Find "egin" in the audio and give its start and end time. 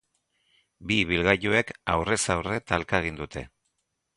3.05-3.21